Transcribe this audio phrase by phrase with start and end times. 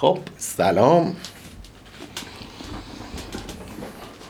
[0.00, 1.16] خب سلام.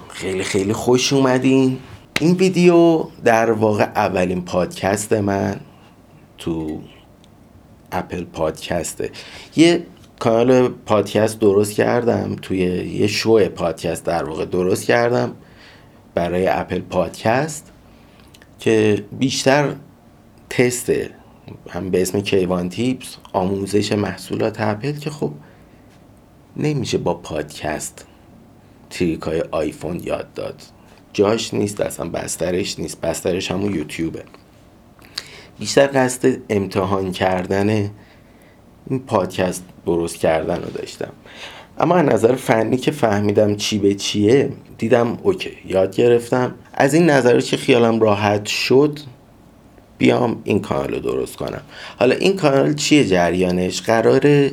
[0.09, 1.79] خیلی خیلی خوش اومدین.
[2.21, 5.61] این ویدیو در واقع اولین پادکست من
[6.39, 6.81] تو
[7.93, 9.11] اپل پادکسته.
[9.57, 9.87] یه
[10.19, 15.35] کانال پادکست درست کردم توی یه شو پادکست در واقع درست کردم
[16.15, 17.73] برای اپل پادکست
[18.59, 19.75] که بیشتر
[20.51, 21.11] تسته
[21.69, 25.33] هم به اسم کیوان Tips آموزش محصولات اپل که خب
[26.57, 28.07] نمیشه با پادکست
[28.91, 30.63] trick های آیفون یاد داد.
[31.13, 33.01] جاش نیست اصلا بسترش نیست.
[33.01, 34.25] بسترش همون یوتیوبه.
[35.59, 37.91] بیشتر قصد امتحان کردن
[38.91, 41.13] این پادکست درست کردن رو داشتم.
[41.79, 46.55] اما از نظر فنی که فهمیدم چی به چیه دیدم OK یاد گرفتم.
[46.75, 48.99] از این نظر که خیالم راحت شد
[49.99, 51.63] بیام این کانال رو درست کنم.
[51.99, 54.53] حالا این کانال چیه جریانش؟ قراره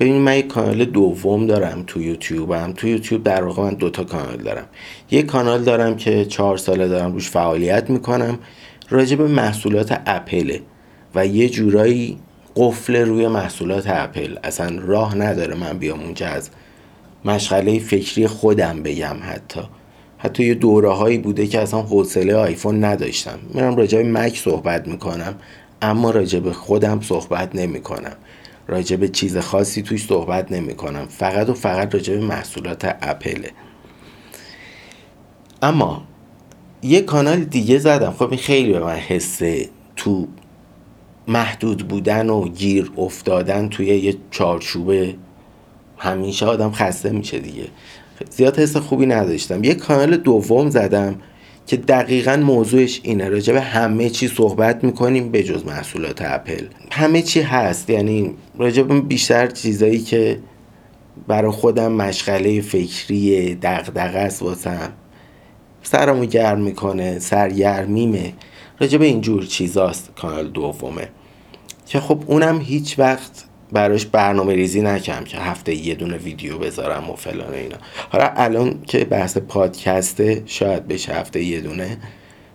[0.00, 4.36] ببین من یک کانال دوم دارم تو یوتیوبم تو یوتیوب در واقع من دوتا کانال
[4.36, 4.66] دارم.
[5.10, 8.38] یک کانال دارم که چهار ساله دارم روش فعالیت می‌کنم.
[8.90, 10.60] راجع به محصولات اپله
[11.14, 12.18] و یه جورایی
[12.56, 14.36] قفل روی محصولات اپل.
[14.44, 16.50] اصلا راه نداره من بیام اونجا از
[17.24, 19.60] مشغله فکری خودم بگم حتی.
[20.18, 23.38] حتی یه دوره هایی بوده که اصلا حوصله آیفون نداشتم.
[23.54, 25.34] میرم راجع به مک صحبت می‌کنم
[25.82, 28.16] اما راجع به خودم صحبت نمی‌کنم.
[28.68, 33.50] راجع به چیز خاصی توش صحبت نمی کنم فقط و فقط راجع به محصولات اپله.
[35.62, 36.02] اما
[36.82, 38.12] یه کانال دیگه زدم.
[38.12, 40.28] خب این خیلی به من حسه تو
[41.28, 44.92] محدود بودن و گیر افتادن توی یه چارچوب.
[45.98, 47.68] همیشه آدم خسته میشه دیگه.
[48.30, 49.64] زیاد حس خوبی نداشتم.
[49.64, 51.14] یه کانال دوم زدم.
[51.66, 53.28] که دقیقا موضوعش اینه.
[53.28, 56.66] راجع به همه چی صحبت می‌کنیم به جز محصولات اپل.
[56.90, 57.90] همه چی هست.
[57.90, 60.38] یعنی راجع به بیشتر چیزایی که
[61.28, 64.92] برای خودم مشغله فکری دغدغه است واسم.
[65.82, 68.32] سرمو گرم می‌کنه سرگرمیمه.
[68.80, 71.08] راجع به اینجور چیزاست کانال دومه.
[71.86, 77.10] که خب اونم هیچ وقت براش برنامه ریزی نکم که هفته یه دونه ویدیو بذارم
[77.10, 77.76] و فلان و اینا.
[78.10, 81.96] حالا الان که بحث پادکسته شاید بشه هفته یه دونه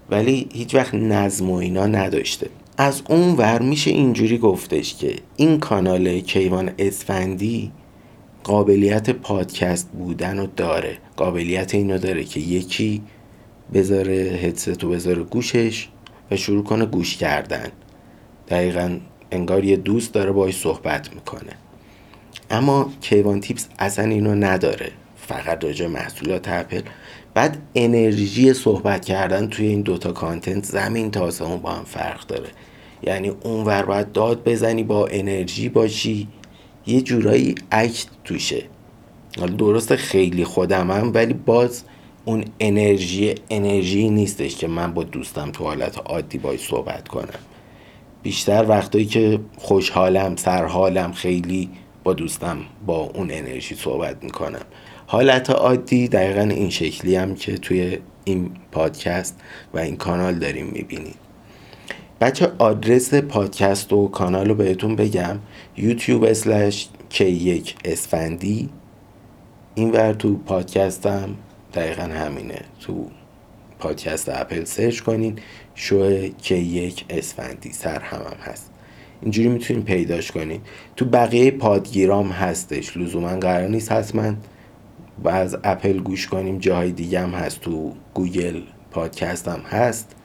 [0.09, 2.49] ولی هیچ وقت نظم و اینا نداشته.
[2.77, 7.71] از اون ور میشه اینجوری گفتش که این کانال کیوان اسفندی
[8.43, 10.97] قابلیت پادکست بودن رو داره.
[11.15, 13.01] قابلیت اینو داره که یکی
[13.73, 15.87] بذاره هدستو بذاره گوشش
[16.31, 17.67] و شروع کنه گوش کردن.
[18.47, 18.97] دقیقا
[19.31, 21.51] انگار یه دوست داره باش صحبت می‌کنه.
[22.49, 24.91] اما کیوان تیپس اصلا اینو نداره.
[25.15, 26.81] فقط راجع محصولات اپل.
[27.33, 32.49] بعد انرژی صحبت کردن توی این دوتا کانتنت زمین تا آسمون با هم فرق داره.
[33.03, 36.27] یعنی اونور باید داد بزنی با انرژی باشی.
[36.87, 38.63] یه جورایی اکت توشه.
[39.57, 41.83] درست خیلی خودمم ولی باز
[42.25, 47.39] اون انرژی انرژی نیستش که من با دوستم تو حالت عادی باید صحبت کنم.
[48.23, 51.69] بیشتر وقتایی که خوشحالم سرحالم خیلی
[52.03, 54.65] با دوستم با اون انرژی صحبت می‌کنم.
[55.07, 59.39] حالت عادی دقیقا این شکلی هم که توی این پادکست
[59.73, 61.15] و این کانال داریم می‌بینید.
[62.21, 65.39] بچه آدرس پادکست و کانال رو بهتون بگم.
[65.77, 68.69] یوتیوب اسلش k1 اسفندی.
[69.75, 71.35] این ور تو پادکستم
[71.73, 72.61] دقیقا همینه.
[72.79, 73.05] تو
[73.79, 75.39] پادکست اپل search کنین.
[75.81, 78.71] شو که یک اسفندی سر همم هست.
[79.21, 80.61] اینجوری می‌تونین پیداش کنین
[80.95, 82.97] تو بقیه پادگیرام هستش.
[82.97, 84.33] لزوما قرار نیست حتما
[85.23, 86.57] و از اپل گوش کنیم.
[86.57, 87.61] جاهای دیگه هم هست.
[87.61, 88.61] تو گوگل
[88.91, 90.15] پادکست هم هست.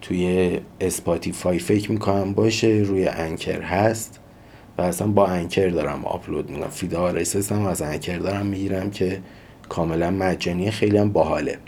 [0.00, 2.68] توی اسپاتیفای فکر می‌کنم باشه.
[2.68, 4.20] روی Anchor هست.
[4.78, 6.70] و اصلا با انکر دارم آپلود می‌کنم.
[6.70, 9.20] فید هم از انکر دارم می‌گیرم که
[9.68, 11.58] کاملا مجانی خیلی هم باحاله.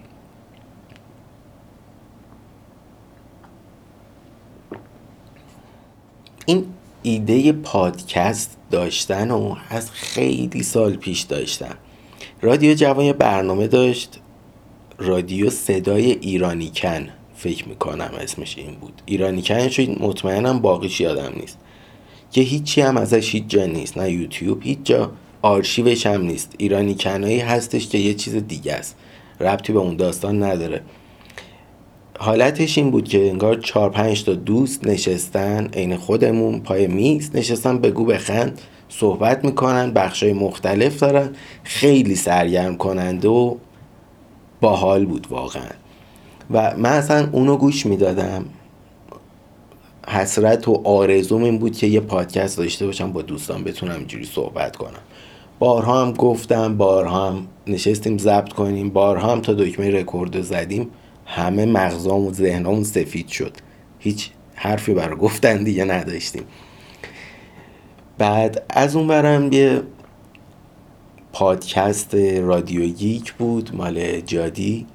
[6.47, 6.67] این
[7.03, 11.75] ایده پادکست داشتن و از خیلی سال پیش داشتم.
[12.43, 14.21] رادیو جوان برنامه داشت.
[14.99, 19.03] رادیو صدای ایرانی کن فکر می‌کنم اسمش این بود.
[19.07, 21.59] ایرانی کن شد مطمئنم باقیش یادم نیست.
[22.33, 23.99] که هیچی هم ازش هیچ جا نیست.
[23.99, 25.13] نه یوتیوب هیچ جا.
[25.43, 26.55] آرشیوش هم نیست.
[26.59, 28.97] ایرانی کنایی هستش که یه چیز دیگه است.
[29.41, 30.83] ربطی به اون داستان نداره.
[32.19, 37.79] حالتش این بود که انگار چهار پنج تا دوست نشستن عین خودمون پای میز نشستن
[37.79, 41.31] بگو بخند صحبت می‌کنن بخشای مختلف دارن
[41.65, 43.55] خیلی سرگرم کننده و
[44.61, 45.71] باحال بود واقعا.
[46.51, 48.45] و من اصلا اونو گوش می‌دادم.
[50.09, 54.77] حسرت و آرزوم این بود که یه پادکست داشته باشم با دوستان بتونم اینجوری صحبت
[54.77, 55.01] کنم.
[55.59, 60.91] بارها هم گفتم بارها هم نشستیم ضبط کنیم بارها هم تا دکمه رکورد زدیم.
[61.27, 63.57] همه مغزام و ذهنمون سفید شد.
[63.99, 66.43] هیچ حرفی برای گفتن دیگه نداشتیم.
[68.19, 69.83] بعد از اون برم یه
[71.33, 74.87] پادکست رادیو گیک بود مال جادی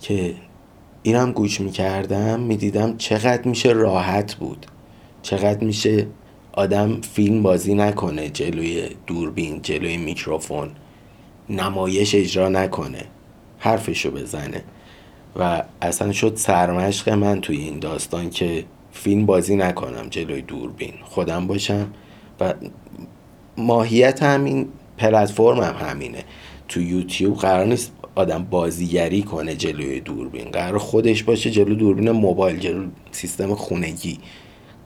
[0.00, 0.34] که
[1.02, 4.66] اینم گوش می‌کردم می‌دیدم چقدر میشه راحت بود.
[5.22, 6.06] چقدر میشه
[6.52, 10.70] آدم فیلم بازی نکنه جلوی دوربین جلوی میکروفون
[11.50, 13.04] نمایش اجرا نکنه
[13.58, 14.64] حرفشو بزنه.
[15.36, 20.94] و اصلا شد سرمشق من توی این داستان که فیلم بازی نکنم جلوی دوربین.
[21.02, 21.86] خودم باشم
[22.40, 22.54] و
[23.56, 26.24] ماهیت همین پلتفرم هم همینه.
[26.68, 30.44] تو یوتیوب قرار نیست آدم بازیگری کنه جلوی دوربین.
[30.44, 34.18] قرار خودش باشه جلوی دوربین موبایل جلوی سیستم خونگی.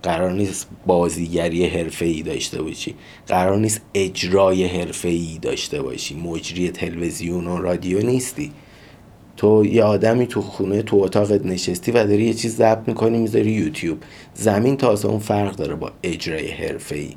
[0.02, 2.94] قرار نیست بازیگری حرفه ای داشته باشی.
[3.26, 6.14] قرار نیست اجرای حرفه ای داشته باشی.
[6.14, 8.52] مجری تلویزیون و رادیو نیستی.
[9.38, 13.50] تو یه آدمی تو خونه تو اتاقت نشستی و داری یه چیز ضبط می‌کنی می‌ذاری
[13.50, 13.98] یوتیوب.
[14.34, 17.10] زمین تا اون فرق داره با اجرای حرفه ای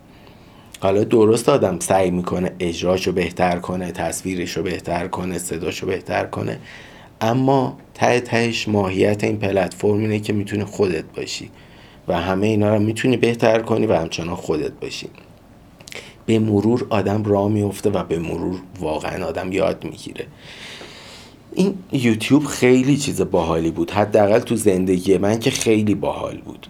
[0.79, 6.59] حالا درست آدم سعی می‌کنه اجراشو بهتر کنه تصویرشو بهتر کنه صداشو بهتر کنه
[7.21, 11.49] اما ته تهش ماهیت این پلتفرم اینه که می‌تونی خودت باشی
[12.07, 15.07] و همه اینا رو می‌تونی بهتر کنی و همچنان خودت باشی.
[16.25, 20.25] به مرور آدم راه میفته و به مرور واقعا آدم یاد می‌گیره.
[21.55, 23.91] این یوتیوب خیلی چیز باحالی بود.
[23.91, 26.67] حداقل تو زندگی من که خیلی باحال بود.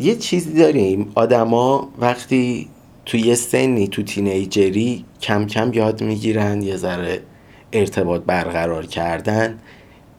[0.00, 1.12] یه چیزی داریم.
[1.14, 2.68] آدما وقتی
[3.06, 7.20] تو یه سنی تو تینیجری کم کم یاد می‌گیرن یه ذره
[7.72, 9.58] ارتباط برقرار کردن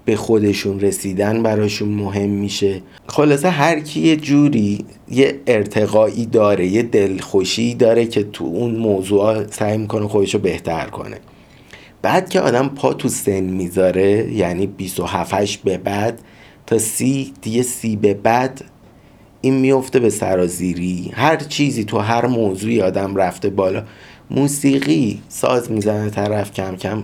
[0.05, 2.81] به خودشون رسیدن براشون مهم میشه.
[3.07, 9.47] خلاصه هر کی یه جوری یه ارتقایی داره یه دلخوشی داره که تو اون موضوع
[9.47, 11.17] سعی می‌کنه خودشو بهتر کنه.
[12.07, 16.21] بعد که آدم پا تو سن می‌ذاره یعنی 27 به بعد
[16.65, 18.63] تا سی دیگه سی به بعد
[19.41, 21.11] این میفته به سرازیری.
[21.13, 23.83] هر چیزی تو هر موضوعی آدم رفته بالا
[24.31, 27.03] موسیقی ساز می‌زنه طرف کم کم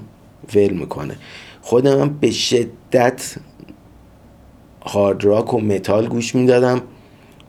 [0.56, 1.16] ول می‌کنه.
[1.62, 3.36] خود من به شدت
[4.86, 6.82] هارد راک و متال گوش می‌دادم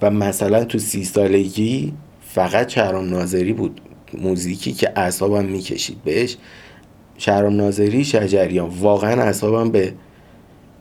[0.02, 1.92] و مثلا تو سی سالگی
[2.28, 3.80] فقط شهرام ناظری بود.
[4.18, 6.36] موزیکی که اعصابم می‌کشید بهش.
[7.18, 9.92] شهرام ناظری شجریان واقعا اعصابم به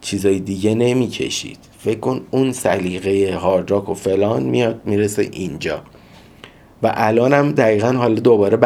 [0.02, 1.58] چیزای دیگه نمی‌کشید.
[1.80, 5.82] فکر کن اون سلیقه هارد راک و فلان میاد می‌رسه اینجا.
[6.84, 8.58] و الانم دقیقا حالا دوباره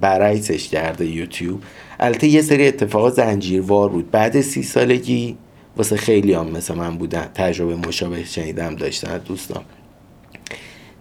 [0.00, 1.62] برعکسش کرده یوتیوب.
[2.00, 4.10] البته یه سری اتفاقات زنجیروار بود.
[4.10, 5.36] بعد سی سالگی
[5.76, 7.28] واسه خیلی هم مثل من بودن.
[7.34, 9.62] تجربه مشابه شنیدم داشتن دوستان.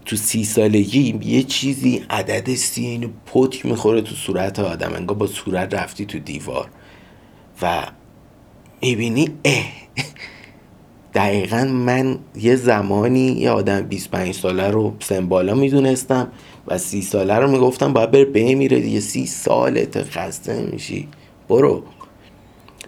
[0.06, 5.28] تو سی سالگی یه چیزی عدد سی اینو پتک می‌خوره تو صورت آدم انگار با
[5.28, 6.69] صورت رفتی تو دیوار.
[7.62, 7.88] و
[8.81, 9.66] می‌بینی اه.
[11.13, 16.31] دقیقا من یه زمانی یه آدم 25 ساله رو سنبالا می‌دونستم
[16.68, 19.00] و سی ساله رو می‌گفتم باید بره بمیره دیگه.
[19.00, 21.07] سی سالت خسته میشی.
[21.50, 21.84] برو.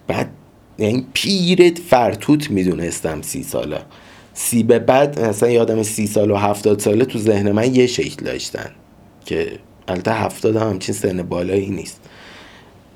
[0.07, 0.29] بعد
[0.77, 3.81] یعنی پیرت فرتوت می‌دونستم سی ساله.
[4.39, 8.25] سی به بعد مثلا یادم سی سال و هفتاد ساله تو ذهن من یه شکل
[8.25, 8.69] داشتن
[9.25, 12.01] که البته هفتاد هم همچین سن بالایی نیست.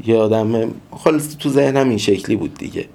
[0.06, 2.86] یادم خلاص تو ذهنم این شکلی بود دیگه.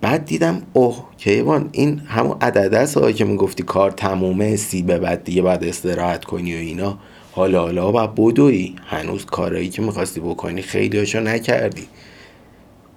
[0.00, 5.24] بعد دیدم اوه کیوان این همون عدد است که می‌گفتی کار تمومه سی به بعد
[5.24, 6.98] دیگه بعد استراحت کنی و اینا.
[7.32, 8.74] حالا حالا و بدوی.
[8.86, 11.86] هنوز کارایی که می‌خواستی بکنی خیلی هاشو نکردی.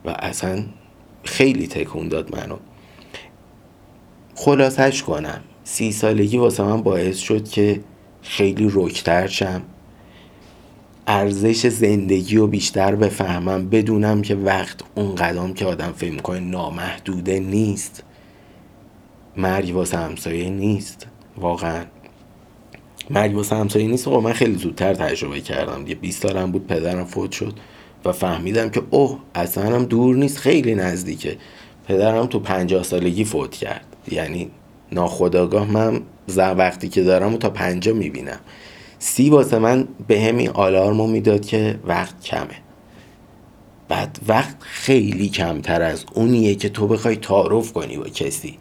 [0.06, 0.64] و اصلا
[1.24, 2.56] خیلی تکون داد منو.
[4.40, 5.42] خلاصش کنم.
[5.64, 7.80] سی سالگی واسه من باعث شد که
[8.22, 9.62] خیلی رکتر شم.
[11.08, 17.40] ارزش زندگی رو بیشتر بفهمم بدونم که وقت اون قدم که آدم فکر می‌کنه نامحدوده
[17.40, 18.04] نیست.
[19.38, 21.86] مرگ واسه همسایه نیست واقعا.
[23.10, 24.08] مرگ واسه همسایه نیست.
[24.08, 25.88] و من خیلی زودتر تجربه کردم.
[25.88, 27.54] یه 20 سالم بود پدرم فوت شد
[28.06, 30.38] و فهمیدم که اوه اصلا هم دور نیست.
[30.38, 31.38] خیلی نزدیکه.
[31.88, 33.97] پدرم تو پنجاه سالگی فوت کرد.
[34.12, 34.52] یعنی
[34.92, 36.02] ناخداگاه من
[36.38, 38.40] وقتی که دارم و تا پنجاه می‌بینم.
[39.00, 42.56] سی واسه من به همین آلارمو می‌داد که وقت کمه.
[43.88, 48.58] بعد وقت خیلی کمتر از اونیه که تو بخوای تعارف کنی با کسی.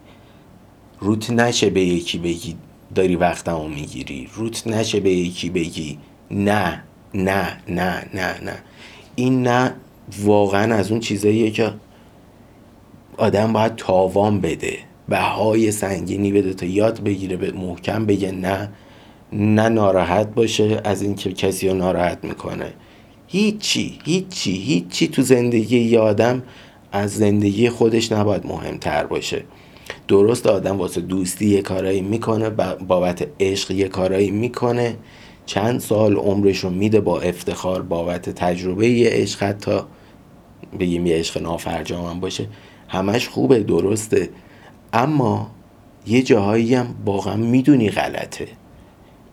[0.99, 2.55] روت نشه به یکی بگی
[2.95, 4.29] داری وقتمو می‌گیری.
[4.35, 5.97] روت نشه به یکی بگی
[6.31, 8.57] نه نه نه نه نه.
[9.15, 9.73] این نه
[10.21, 11.73] واقعا از اون چیزاییه که
[13.17, 14.77] آدم باید تاوان بده.
[15.09, 18.69] بهای سنگینی بده تا یاد بگیره به محکم بگه نه
[19.33, 22.73] نه ناراحت باشه از اینکه کسی رو ناراحت می‌کنه.
[23.27, 26.43] هیچی هیچی هیچی تو زندگی یه آدم
[26.91, 29.43] از زندگی خودش نباید مهمتر باشه.
[30.07, 32.49] درست آدم واسه دوستی یه کارایی می‌کنه
[32.87, 34.95] بابت عشق یه کارایی می‌کنه.
[35.45, 39.79] چند سال عمرش رو میده با افتخار بابت تجربه یه عشق حتی
[40.79, 42.47] بگیم یه عشق نافرجام باشه.
[42.87, 44.29] همش خوبه درسته.
[44.93, 45.51] اما
[46.07, 48.47] یه جاهایی هم واقعا می‌دونی غلطه.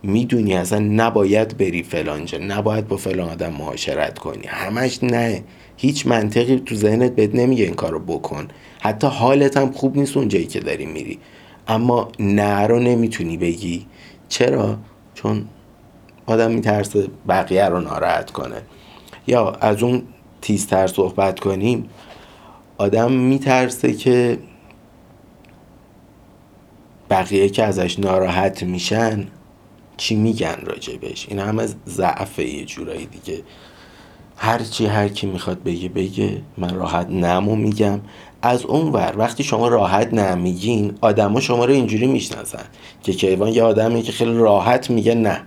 [0.03, 4.47] می‌دونی اصلا نباید بری فلانجا نباید با فلان آدم معاشرت کنی.
[4.47, 5.45] همش نه.
[5.77, 8.49] هیچ منطقی تو ذهنت بهت نمیگه این کارو بکن.
[8.81, 11.19] حتی حالت هم خوب نیست اونجایی که داری میری.
[11.69, 13.87] اما نه رو نمی‌تونی بگی.
[14.29, 14.79] چرا؟
[15.15, 15.45] چون
[16.27, 18.63] آدم میترسه بقیه رو ناراحت کنه.
[19.27, 20.03] یا از اون
[20.41, 21.89] تیزتر صحبت کنیم
[22.79, 24.39] آدم میترسه که
[27.15, 29.27] بقیه که ازش ناراحت میشن
[29.97, 33.43] چی میگن راجبش؟ این همه ضعف یه جورایی دیگه.
[34.37, 38.01] هرچی هر کی می‌خواد بگه بگه من راحت نمو میگم.
[38.43, 42.65] از اون ور وقتی شما راحت نمیگین آدما شما رو اینجوری می‌شناسن
[43.03, 45.43] که کیوان یه آدمی که خیلی راحت میگه نه.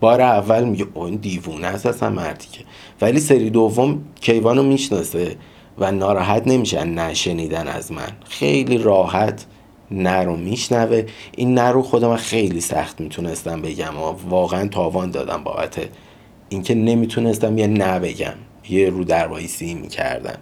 [0.00, 2.64] بار اول میگه اون دیوونه است اصلا مردی که.
[3.00, 5.36] ولی سری دوم کیوان رو می‌شناسه
[5.78, 8.12] و ناراحت نمیشه نشنیدن از من.
[8.24, 9.46] خیلی راحت
[9.90, 11.06] نه رو میشنوه.
[11.36, 15.88] این نه رو خودم خیلی سخت می‌تونستم بگم و واقعا تاوان دادم بابت
[16.48, 18.34] اینکه نمی‌تونستم یه نه بگم.
[18.68, 20.38] یه رو در وایسی می‌کردم.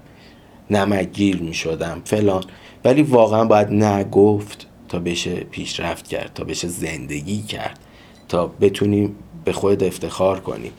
[0.70, 2.44] نمکگیر می‌شدم فلان.
[2.84, 7.78] ولی واقعا باید نه گفت تا بشه پیشرفت کرد تا بشه زندگی کرد
[8.28, 9.14] تا بتونی
[9.44, 10.70] به خود افتخار کنی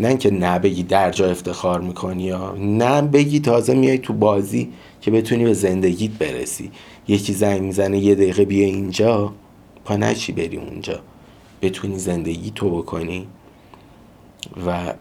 [0.00, 4.72] نه اینکه نه بگی در جا افتخار می‌کنی یا نه بگی تازه میای تو بازی
[5.00, 6.70] که بتونی به زندگیت برسی.
[7.08, 9.32] یکی زنگ می‌زنه یه دقیقه بیا اینجا.
[9.84, 11.00] پا نشی بری اونجا.
[11.62, 13.26] بتونی زندگی تو بکنی.
[14.66, 14.94] و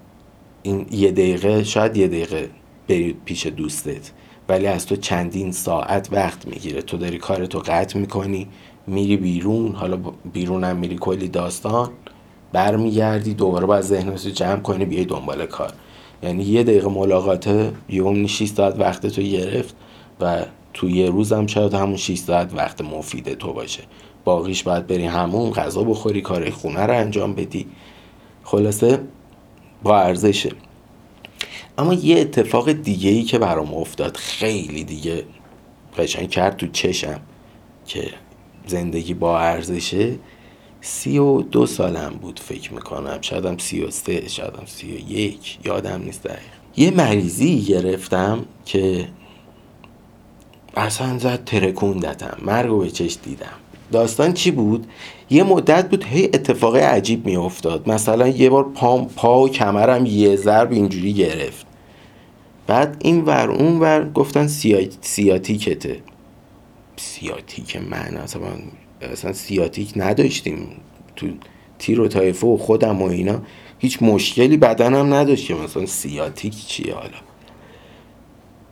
[0.63, 2.49] این یه دقیقه شاید یه دقیقه
[2.87, 4.11] بری پیش دوستت.
[4.49, 6.81] ولی از تو چندین ساعت وقت می‌گیره.
[6.81, 8.47] تو داری کارتو قطع می‌کنی
[8.87, 9.71] میری بیرون.
[9.75, 9.97] حالا
[10.33, 11.89] بیرون هم میری کلی داستان.
[12.51, 15.73] برمیگردی دوباره باید ذهنت رو جمع کنی بیای دنبال کار.
[16.23, 19.75] یعنی یه دقیقه ملاقاته یوم 6 ساعت وقت تو گرفت
[20.21, 23.83] و تو یه روزم شاید همون 6 ساعت وقت مفید تو باشه.
[24.23, 27.67] باقیش باید بری همون غذا بخوری کار خونه رو انجام بدی.
[28.43, 28.99] خلاصه
[29.83, 30.51] با ارزشه.
[31.77, 35.23] اما یه اتفاق دیگه ای که برام افتاد خیلی دیگه
[35.97, 37.19] قشنگ کرد تو چشم
[37.85, 38.09] که
[38.67, 40.15] زندگی با ارزشه
[40.81, 43.17] سی و دو سالم بود فکر می‌کنم.
[43.21, 46.39] شایدم سی و سه شایدم سی و یک یادم نیست دقیق
[46.77, 49.07] یه مریضی گرفتم که
[50.77, 53.47] اصلا زد ترکوندتم مرگ و به چش دیدم.
[53.91, 54.87] داستان چی بود؟
[55.29, 60.05] یه مدت بود هی اتفاق عجیب می افتاد مثلا یه بار پا, پا و کمرم
[60.05, 61.65] یه ضرب اینجوری گرفت.
[62.67, 64.47] بعد این ور اون ور گفتن
[65.01, 65.99] سیاتیکته.
[66.95, 68.41] سیاتیک من اصلا,
[69.01, 70.67] اصلا سیاتیک نداشتیم.
[71.15, 71.27] تو
[71.79, 73.41] تیر و تایفه و خودم و اینا
[73.79, 77.28] هیچ مشکلی بدنم نداشت که مثلا سیاتیک چیه حالا.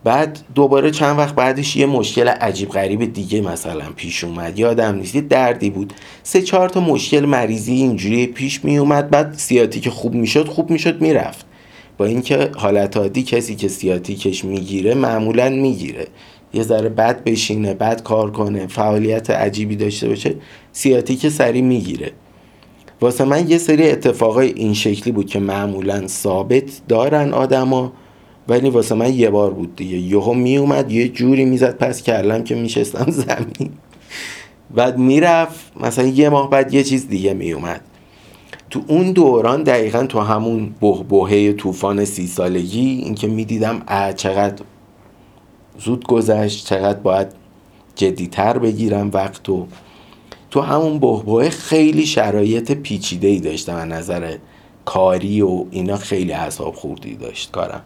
[0.07, 4.59] بعد دوباره چند وقت بعدش یه مشکل عجیب غریب دیگه مثلا پیش اومد.
[4.59, 5.93] یادم نیست یه دردی بود.
[6.23, 9.09] سه چهار تا مشکل مریضی اینجوری پیش می اومد.
[9.09, 11.45] بعد سیاتیک خوب می‌شد خوب می‌شد می‌رفت
[11.97, 16.07] با اینکه حالت عادی کسی که سیاتیکش می‌گیره معمولا می‌گیره
[16.53, 20.35] یه ذره بد بشینه بد کار کنه فعالیت عجیبی داشته باشه
[20.71, 22.11] سیاتیک سری می‌گیره
[23.01, 27.91] واسه من یه سری اتفاقای این شکلی بود که معمولا ثابت دارن آدما.
[28.50, 29.98] ولی واسه من یه بار بود دیگه.
[29.98, 33.72] یهو میومد یه جوری می‌زد پس کردم که میشستم زمین.
[34.75, 37.82] بعد می‌رفت مثلا یه ماه بعد یه چیز دیگه میومد.
[38.70, 43.82] تو اون دوران دقیقا تو همون بهبهه طوفان سی سالگی اینکه می‌دیدم
[44.16, 44.63] چقدر
[45.80, 47.27] زود گذشت چقدر باید
[47.96, 49.68] جدیتر بگیرم وقت و
[50.51, 54.36] تو همون بهبهه خیلی شرایط پیچیده ای داشتم از نظر
[54.86, 57.82] کاری و اینا خیلی حساب خوردی داشت کارم.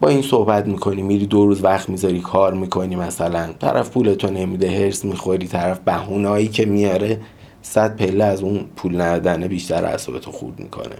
[0.00, 3.52] با این صحبت می‌کنی میری دو روز وقت می‌ذاری کار می‌کنی مثلا.
[3.60, 7.20] طرف پولتو نمیده هرس می‌خوری طرف بهونایی که میاره
[7.62, 10.96] صد پله از اون پول ندادن بیشتر اعصابتو خورد می‌کنه.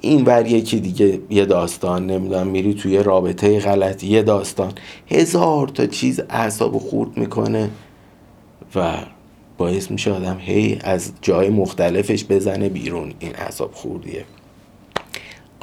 [0.00, 4.72] این ور یکی دیگه یه داستان نمی‌دونم میری توی رابطه غلط یه داستان.
[5.10, 7.70] هزار تا چیز اعصاب خورد می‌کنه
[8.74, 8.92] و
[9.58, 13.12] باعث میشه آدم هی از جای مختلفش بزنه بیرون.
[13.18, 14.24] این اعصاب خوردیه.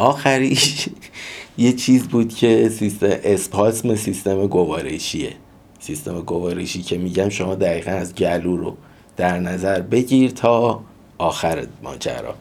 [0.02, 0.90] آخریش
[1.58, 5.34] یه چیز بود که سیستم اسپاسم سیستم گوارشیه.
[5.80, 8.78] سیستم گوارشی که میگم شما دقیقا از گلو رو
[9.18, 10.82] در نظر بگیر تا
[11.18, 12.36] آخر ماجرا.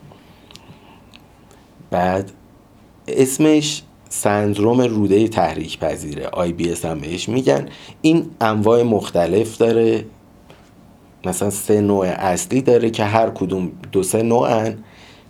[1.90, 2.32] بعد
[3.08, 7.68] اسمش سندروم روده تحریک پذیره آی بی هم بهش میگن.
[8.02, 10.04] این انواع مختلف داره.
[11.24, 14.78] مثلا سه نوع اصلی داره که هر کدوم دو سه نوعن.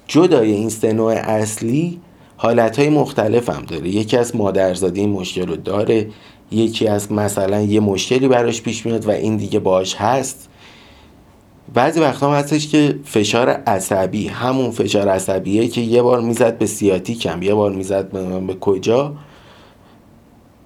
[0.06, 2.00] جدای این سه نوع اصلی
[2.42, 3.88] حالت های مختلف هم داره.
[3.88, 6.10] یکی از مادرزادی این مشکل رو داره
[6.50, 10.48] یکی از مثلا یه مشکلی براش پیش میاد و این دیگه باش هست.
[11.74, 16.66] بعضی وقتا هم هستش که فشار عصبی همون فشار عصبیه که یه بار می‌زد به
[16.66, 19.14] سیاتیکم یه بار می‌زد به, به کجا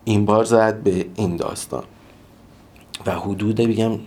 [0.04, 1.84] این بار زد به این داستان.
[3.06, 3.98] و حدود بگم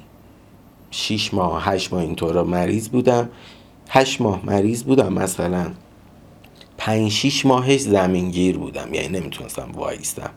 [0.91, 3.29] 6 ماه 8 ماه اینطورا مریض بودم.
[3.89, 5.71] 8 ماه مریض بودم مثلا.
[6.77, 8.93] 5 6 ماهش زمینگیر بودم.
[8.93, 10.29] یعنی نمی‌تونستم وایستم.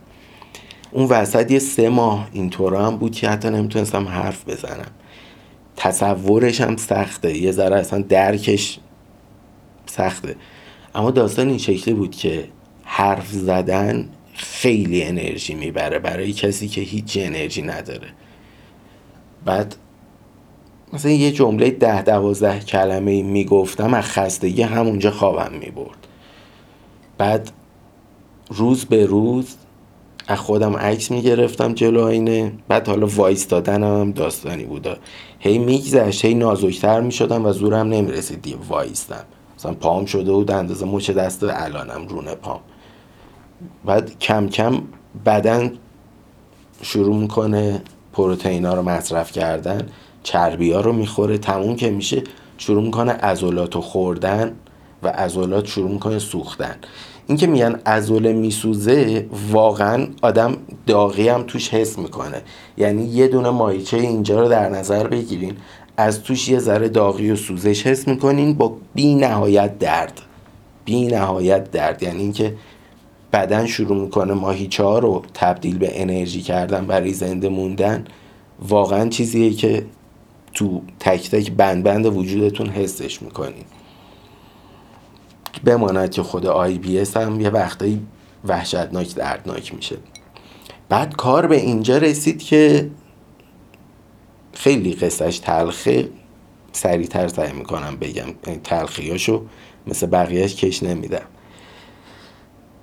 [0.92, 4.90] اون وسط یه سه ماه اینطورا هم بود که حتی نمی‌تونستم حرف بزنم.
[5.76, 7.38] تصورش هم سخته.
[7.38, 8.78] یه ذره اصلا درکش
[9.86, 10.36] سخته.
[10.94, 12.48] اما داستان این شکلی بود که
[12.84, 18.08] حرف زدن خیلی انرژی می‌بره برای کسی که هیچ انرژی نداره.
[19.44, 19.76] بعد
[20.92, 25.99] مثلا یه جمله ده دوازده کلمه می‌گفتم از خستگی همونجا خوابم می‌برد.
[27.20, 27.50] بعد
[28.50, 29.54] روز به روز
[30.28, 32.52] از خودم عکس می‌گرفتم جلو آینه.
[32.68, 34.96] بعد حالا وایستادن هم داستانی بودا
[35.38, 39.24] هی میگذشت هی نازکتر می‌شدم و زورم نمی‌رسید دیگه وایستم.
[39.58, 42.60] مثلا پام شده بود اندازه مچ دست الانم رونه پام.
[43.84, 44.82] بعد کم کم
[45.26, 45.72] بدن
[46.82, 49.88] شروع می‌کنه پروتئینا رو مصرف کردن.
[50.22, 51.38] چربی ها رو می‌خوره.
[51.38, 52.22] تموم که میشه
[52.58, 54.56] شروع می‌کنه ازولات رو خوردن.
[55.02, 56.76] و ازولات شروع می‌کنه سوختن.
[57.26, 62.42] این که میگن ازوله میسوزه واقعا آدم داغی هم توش حس می‌کنه.
[62.78, 65.56] یعنی یه دونه مایچه اینجا رو در نظر بگیرین
[65.96, 70.20] از توش یه ذره داغی و سوزش حس می‌کنین با بی نهایت درد.
[70.84, 72.02] بی نهایت درد.
[72.02, 72.54] یعنی اینکه
[73.32, 78.04] بدن شروع می‌کنه ماهیچه ها رو تبدیل به انرژی کردن برای زنده موندن.
[78.68, 79.86] واقعا چیزیه که
[80.54, 83.64] تو تک تک بند بند وجودتون حسش می‌کنین.
[85.64, 88.06] بماند که خود IBS هم یه وقتایی
[88.44, 89.96] وحشتناک دردناک میشه.
[90.88, 92.90] بعد کار به اینجا رسید که
[94.52, 96.08] خیلی قصهش تلخه.
[96.72, 99.42] سریعتر سعی می‌کنم بگم یعنی تلخیاشو
[99.86, 101.22] مثل بقیهش کش نمیدم.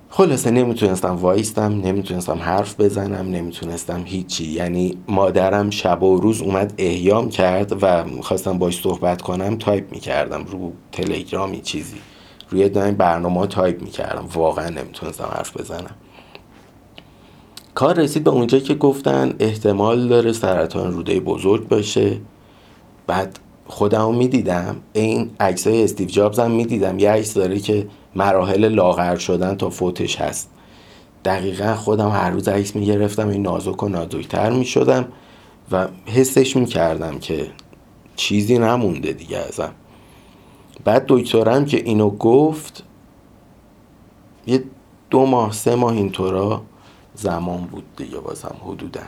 [0.09, 4.45] خلاصه نمی‌تونستم وایستم نمی‌تونستم حرف بزنم نمی‌تونستم هیچی.
[4.45, 10.43] یعنی مادرم شب و روز اومد احیام کرد و خواستم باش صحبت کنم تایپ می‌کردم
[10.43, 11.97] رو تلگرامی چیزی.
[12.49, 14.25] روی دائم برنامه تایپ می‌کردم.
[14.33, 15.95] واقعا نمی‌تونستم حرف بزنم.
[17.75, 22.17] کار رسید به اونجا که گفتن احتمال داره سرطان روده بزرگ باشه.
[23.07, 24.75] بعد خودمو می‌دیدم.
[24.93, 26.99] این عکسای استیو جابز هم می‌دیدم.
[26.99, 30.49] یه عکس داره که مراحل لاغر شدن تا فوتش هست.
[31.25, 33.29] دقیقا خودم هر روز عکس می‌گرفتم.
[33.29, 35.07] این نازک و نازکتر می‌شدم
[35.71, 37.47] و حسش می‌کردم که
[38.15, 39.71] چیزی نمونده دیگه ازم.
[40.83, 42.83] بعد دکترم که اینو گفت
[44.47, 44.63] یه
[45.09, 46.61] دو ماه سه ماه اینطورا
[47.15, 49.01] زمان بود دیگه بازم حدودا.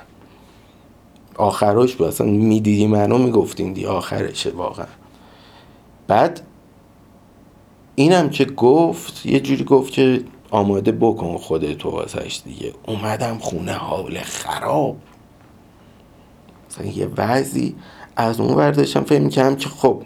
[1.36, 4.86] آخرش بود اصلا می‌دیدی منو می‌گفتین دی آخرشه واقعا.
[6.08, 6.42] بعد
[7.96, 12.74] اینم که گفت یه جوری گفت که آماده بکن خودتو واسش دیگه.
[12.88, 14.98] اومدم خونه حال خراب.
[16.70, 17.76] مثلا یه وضعی
[18.16, 20.04] از اون ورداشتم فهم کردم که خب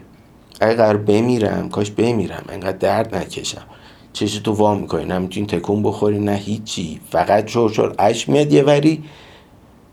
[0.64, 2.46] اگه قرار بمیرم کاش بمیرم.
[2.50, 3.66] انقدر درد نکشم.
[4.14, 5.06] چش تو وا می‌کنی.
[5.06, 7.00] نه می‌تونی تکون بخوری نه هیچی.
[7.10, 9.04] فقط چور اش میاد یه وری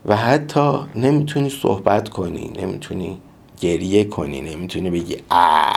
[0.07, 3.19] و حتی نمی‌تونی صحبت کنی نمی‌تونی
[3.61, 5.73] گریه کنی نمی‌تونی بگی آ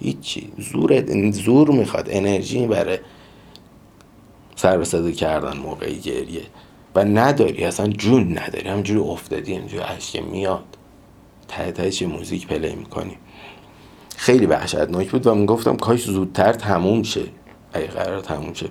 [0.00, 0.52] هیچی.
[0.58, 2.08] زور زور می‌خواد.
[2.10, 2.98] انرژی برای
[4.56, 6.42] سر به کردن موقعی گریه.
[6.94, 8.68] و نداری اصلا جون نداری.
[8.68, 10.64] همجوری افتادی همجوری اشک میاد.
[11.48, 13.16] ته موزیک پلی می‌کنی.
[14.20, 17.24] خیلی وحشتناک بود و من گفتم کاش زودتر تموم شه.
[17.72, 18.68] اگه قرار تموم شه.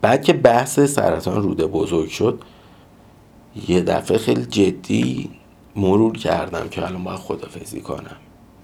[0.00, 2.42] بعد که بحث سرطان روده بزرگ شد
[3.68, 5.30] یه دفعه خیلی جدی
[5.76, 8.16] مرور کردم که الان باید خدافزی کنم.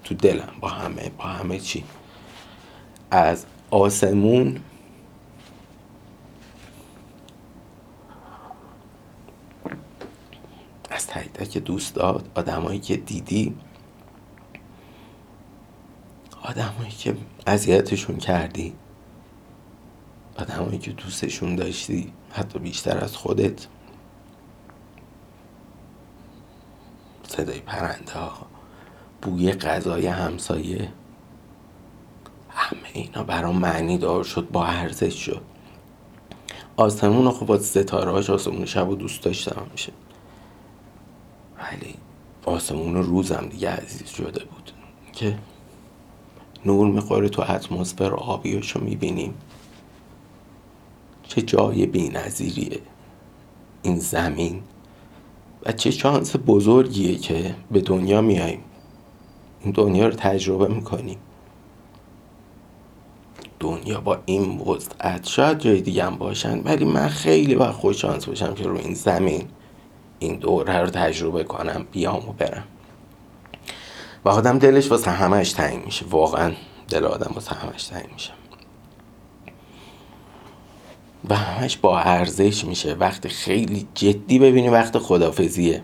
[0.03, 1.83] تو دلم با همه با همه چی.
[3.11, 4.59] از آسمون
[10.89, 13.55] از تک که دوستات آدمایی که دیدی
[16.45, 17.15] آدمایی که
[17.47, 18.73] اذیتشون کردی
[20.37, 23.67] آدمایی که دوستشون داشتی حتی بیشتر از خودت.
[27.27, 28.47] صدای پرنده ها
[29.21, 30.91] بوی غذای همسایه
[32.49, 35.41] همه اینا برام معنی دار شد با ارزش شد.
[36.77, 39.91] آسمون خب با ستاره هاش آسمون شب و دوست داشتم میشه
[41.57, 41.95] ولی
[42.45, 44.71] آسمون روزم دیگه عزیز شده بود.
[45.13, 45.37] که
[46.65, 49.33] نور می‌خوره تو اتمسفر آبیاشو می‌بینیم.
[51.23, 52.79] چه جای بی نظیریه
[53.81, 54.61] این زمین
[55.65, 58.59] و چه شانس بزرگیه که به دنیا میاییم
[59.61, 61.17] این دنیا رو تجربه می‌کنیم.
[63.59, 68.25] دنیا با این وسعت شاید جای دیگه هم باشن ولی من خیلی با خوش شانس
[68.25, 69.47] باشم که رو این زمین
[70.19, 72.63] این دوره رو تجربه کنم بیام و برم.
[74.25, 76.05] و آدم دلش واسه همش تنگ میشه.
[76.05, 76.53] واقعا
[76.89, 78.31] دل آدم واسه همش تنگ میشه.
[81.29, 82.93] و همش با ارزش میشه.
[82.93, 85.83] وقتی خیلی جدی ببینی وقت خدافزیه.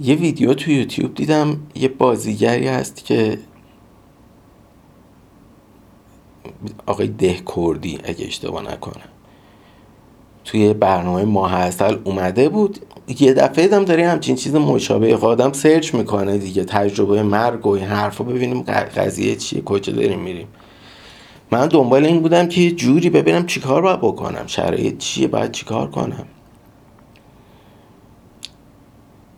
[0.00, 1.66] یه ویدیو تو یوتیوب دیدم.
[1.74, 3.38] یه بازیگری هست که
[6.86, 9.13] آقای ده کردی اگه اشتباه نکنم.
[10.44, 12.78] توی برنامه ماه اصل اومده بود.
[13.20, 17.84] یه دفعه دم داری همچین چیز مشابه آدم سرچ می‌کنه دیگه تجربه مرگ و این
[17.84, 18.24] حرفا.
[18.24, 18.62] ببینیم
[18.96, 20.46] قضیه چیه کجا داریم میریم.
[21.50, 26.24] من دنبال این بودم که جوری ببینم چیکار باید بکنم شرایط چیه باید چیکار کنم.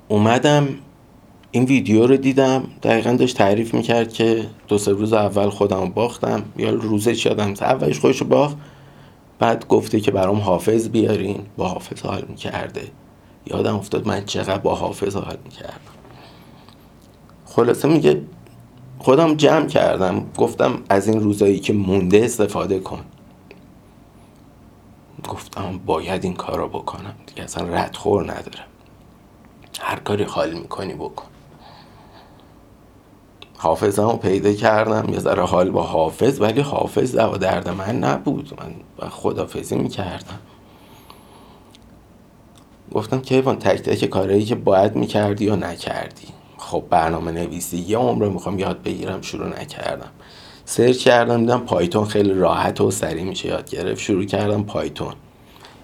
[0.08, 0.68] اومدم
[1.50, 2.64] این ویدیو رو دیدم.
[2.82, 6.42] دقیقا داشت تعریف می‌کرد که دو سه روز اول خودم باختم.
[6.56, 8.56] یا روزش یادم اولش خودش باخت.
[9.38, 11.46] بعد گفته که برام حافظ بیارین.
[11.56, 12.90] با حافظ حال می‌کرده.
[13.46, 15.80] یادم افتاد من چقدر با حافظ حال می‌کردم.
[17.46, 18.22] خلاصه میگه
[18.98, 20.26] خودم جمع کردم.
[20.36, 23.04] گفتم از این روزایی که مونده استفاده کن.
[25.28, 27.14] گفتم باید این کار رو بکنم.
[27.26, 28.66] دیگه اصلا ردخور ندارم.
[29.80, 31.26] هر کاری حال می‌کنی بکن.
[33.58, 35.12] حافظم رو پیدا کردم.
[35.12, 38.50] یه ذره حال با حافظ ولی حافظ دوا درد من نبود.
[39.00, 40.38] من خدافزی می‌کردم.
[42.92, 46.26] گفتم کیوان تک تک کارهایی که باید می‌کردی یا نکردی.
[46.58, 50.10] خب برنامه نویسی یه عمر می‌خوام یاد بگیرم شروع نکردم.
[50.64, 54.00] search کردم دیدم پایتون خیلی راحت و سریع میشه یاد گرفت.
[54.00, 55.12] شروع کردم پایتون.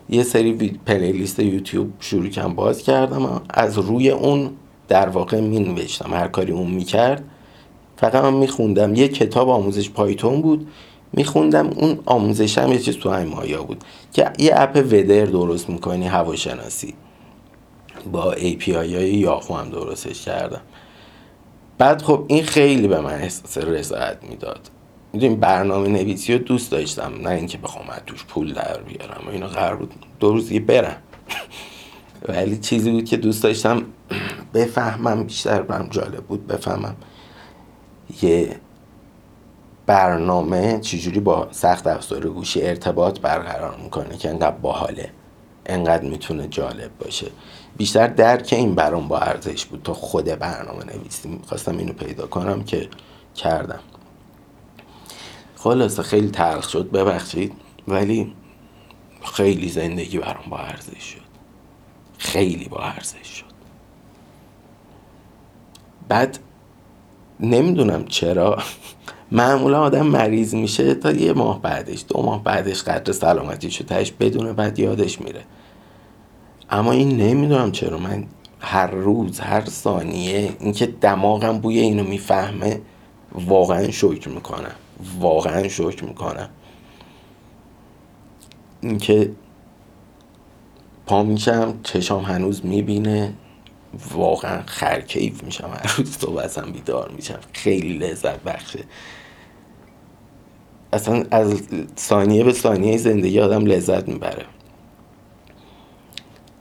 [0.08, 0.52] یه سری
[0.86, 3.42] playlist یوتیوب شروع کردم باز کردم.
[3.50, 4.50] از روی اون
[4.88, 6.14] در واقع می نوشتم.
[6.14, 7.24] هر کاری اون می‌کرد
[7.96, 8.94] فقط من میخوندم.
[8.94, 10.68] یه کتاب آموزش پایتون بود.
[11.12, 11.66] میخوندم.
[11.66, 16.94] اون آموزش هم یه چیز تو مایه‌ها بود که یه اپ ودر درست می‌کنی هواشناسی.
[18.12, 20.60] با API های یاهو هم درستش کردم.
[21.78, 24.60] بعد خب این خیلی به من احساس رضایت می‌داد.
[25.12, 27.12] می‌دونی برنامه نویسی رو دوست داشتم.
[27.22, 29.22] نه اینکه بخوام از توش پول در بیارم.
[29.26, 30.96] و اینا قرار بود دو روز برم.
[32.28, 33.82] ولی چیزی بود که دوست داشتم
[34.54, 36.46] بفهمم بیشتر برم جالب بود.
[36.46, 36.96] بفهمم
[38.22, 38.60] یه
[39.86, 45.10] برنامه چجوری با سخت افزار گوشی ارتباط برقرار می‌کنه که انقدر باحاله
[45.66, 47.26] انقدر می‌تونه جالب باشه.
[47.76, 49.82] بیشتر درک این برام با ارزش بود.
[49.82, 52.88] تا خود برنامه نویسی خواستم اینو پیدا کنم که
[53.34, 53.80] کردم.
[55.56, 57.52] خلاصه خیلی تلخ شد ببخشید.
[57.88, 58.34] ولی
[59.34, 61.20] خیلی زندگی برام با ارزش شد.
[62.18, 63.52] خیلی با ارزش شد.
[66.08, 66.38] بعد
[67.42, 68.58] نمی‌دونم چرا.
[69.32, 74.52] معمولا آدم مریض میشه تا یه ماه بعدش دو ماه بعدش قدر سلامتی تهش بدونه
[74.52, 75.40] بعد یادش میره.
[76.70, 77.98] اما این نمی‌دونم چرا.
[77.98, 78.24] من
[78.60, 82.80] هر روز هر ثانیه اینکه دماغم بوی اینو می‌فهمه
[83.34, 84.74] واقعا شکر می‌کنم.
[85.20, 86.48] واقعا شکر می‌کنم.
[88.80, 89.30] اینکه
[91.06, 93.32] پا میشم چشام هنوز می‌بینه.
[94.14, 97.38] واقعا خرکیف میشم هر روز صبح بیدار میشم.
[97.52, 98.84] خیلی لذت بخشه.
[100.92, 101.62] اصلا از
[101.98, 104.44] ثانیه به ثانیه زندگی آدم لذت می‌بره.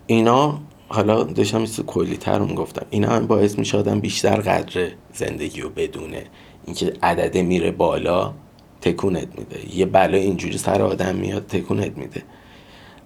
[0.08, 2.86] اینا حالا داشتم مثل کلی تر گفتم.
[2.90, 6.24] اینا هم باعث میشه آدم بیشتر قدر زندگی رو بدونه.
[6.66, 8.34] اینکه عدده میره بالا
[8.82, 9.78] تکونت میده.
[9.78, 12.24] یه بلا اینجوری سر آدم میاد تکونت میده.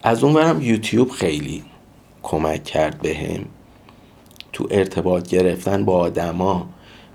[0.03, 1.63] از اون یوتیوب خیلی
[2.23, 3.45] کمک کرد بهم.
[4.55, 6.67] تو ارتباط گرفتن با آدما.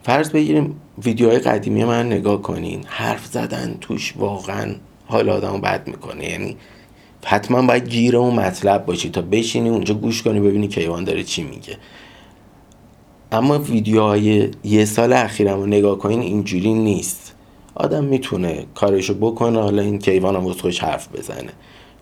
[0.03, 4.75] فرض بگیریم ویدیوهای قدیمی من نگاه کنین حرف زدن توش واقعا
[5.07, 6.31] حال آدم بد می‌کنه.
[6.31, 6.57] یعنی
[7.25, 11.43] حتما باید گیر اون مطلب باشی تا بشینی اونجا گوش کنی ببینی کیوان داره چی
[11.43, 11.77] میگه.
[13.33, 17.35] اما ویدیوهای یه سال اخیرم رو نگاه کنین اینجوری نیست.
[17.75, 21.53] آدم می‌تونه کارشو بکنه حالا این کیوان هم حرف بزنه.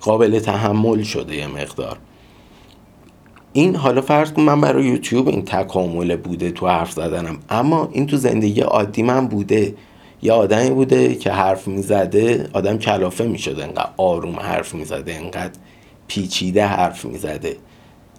[0.01, 1.98] قابل تحمل شده یه مقدار.
[3.59, 7.38] این حالا فرض کن من برای یوتیوب این تکامل بوده تو حرف زدنم.
[7.51, 9.75] اما این تو زندگی عادی من بوده.
[10.23, 15.53] یه آدمی بوده که حرف می‌زده آدم کلافه می‌شده انقدر آروم حرف می‌زده انقدر
[16.09, 17.57] پیچیده حرف می‌زده.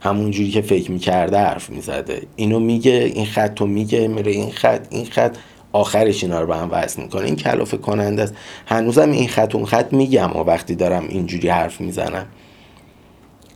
[0.01, 2.21] همون جوری که فکر می‌کرده حرف می‌زده.
[2.35, 5.37] اینو میگه این خط رو میگه میره این خط این خط.
[5.71, 7.25] آخرش اینا رو به هم وصل می‌کنه.
[7.25, 8.33] این کلافه کننده است.
[8.65, 12.25] هنوزم این خط اون خط میگم و وقتی دارم اینجوری حرف می‌زنم.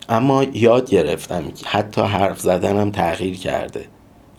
[0.10, 3.86] اما یاد گرفتم حتی حرف زدنم تغییر کرده.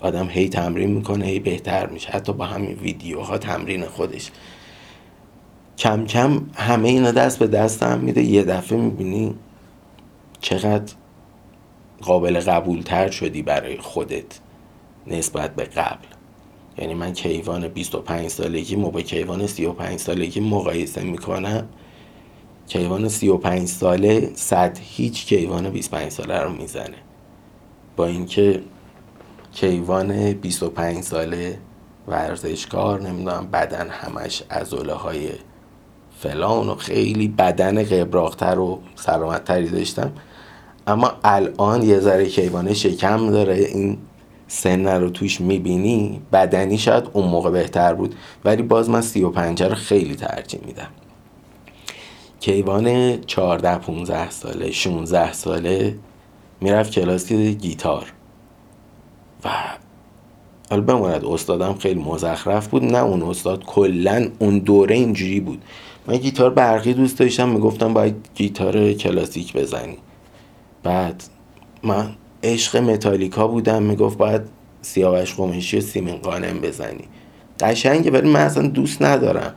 [0.00, 2.10] آدم هی تمرین می‌کنه هی بهتر میشه.
[2.10, 4.30] حتی با همین ویدیوها تمرین خودش.
[5.78, 8.22] کم کم همه اینا دست به دست هم میده.
[8.22, 9.34] یه دفعه می‌بینی
[10.40, 10.94] چقدر
[12.02, 14.40] قابل قبول تر شدی برای خودت
[15.06, 16.06] نسبت به قبل.
[16.78, 21.68] یعنی من کیوان 25 سالگی با کیوان 35 سالگی مقایسه می‌کنم.
[22.68, 26.96] کیوان 35 ساله صد هیچ کیوان 25 ساله رو می‌زنه.
[27.96, 28.62] با اینکه
[29.52, 31.58] کیوان 25 ساله
[32.08, 35.28] ورزشکار نمی‌دونم بدن همش ازوله های
[36.18, 40.12] فلان و خیلی بدن قبراختر و سلامتتری داشتم.
[40.86, 43.54] اما الان یه ذره کیوانه شکم داره.
[43.54, 43.98] این
[44.48, 49.32] سن رو توش می‌بینی بدنی شاید اون موقع بهتر بود ولی باز من سی و
[49.38, 50.88] رو خیلی ترجیح میدم.
[52.44, 55.94] کیوان 14 15 ساله 16 ساله
[56.60, 58.12] می‌رفت کلاس گیتار.
[59.44, 59.48] و
[60.70, 65.62] حالا بماند استادم خیلی مزخرف بود نه اون استاد کلا اون دوره اینجوری بود.
[66.06, 69.96] من گیتار برقی دوست داشتم می‌گفتم باید گیتار کلاسیک بزنی.
[70.82, 71.24] بعد
[71.82, 72.10] من
[72.42, 74.42] عشق متالیکا بودم می‌گفت باید
[74.82, 77.04] سیاوش قمشی و سیمین قانم بزنی.
[77.60, 79.54] قشنگه ولی من اصلا دوست ندارم.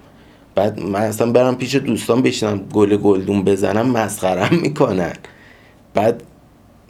[0.57, 5.13] بعد من اصلا برم پیش دوستان بشینم گل گلدون بزنم مسخرم می‌کنن.
[5.93, 6.23] بعد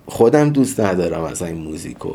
[0.05, 2.13] خودم دوست ندارم اصلا این موزیکو.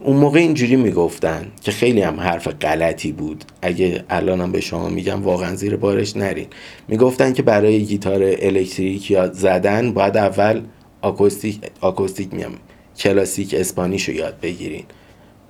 [0.00, 3.44] اون موقع اینجوری می‌گفتن که خیلی هم حرف غلطی بود.
[3.62, 6.46] اگه الانم به شما میگم واقعا زیر بارش نرین.
[6.88, 10.62] می‌گفتن که برای گیتار الکتریک یاد زدن باید اول
[11.02, 12.52] آکوستیک آکوستیک میام
[12.98, 14.84] کلاسیک اسپانیش رو یاد بگیرین.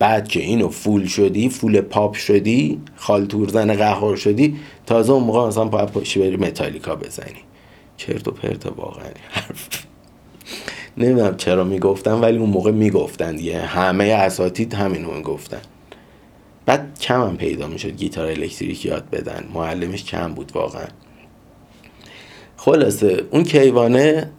[0.03, 5.49] بعد که اینو فول شدی فول پاپ شدی خالتور زن قهار شدی تازه اون موقع
[5.49, 7.41] مثلا باید پاشی بری متالیکا بزنی.
[7.97, 9.69] چرت و پرت واقعا حرف.
[10.97, 13.59] نمی‌دونم چرا می‌گفتن ولی اون موقع می‌گفتن دیگه.
[13.59, 15.61] همه اساتید همین رو می‌گفتن.
[16.67, 19.49] بعد کم هم پیدا می‌شد گیتار الکتریک یاد بدن.
[19.55, 20.87] معلمش کم بود واقعا.
[22.57, 24.31] خلاصه اون کیوانه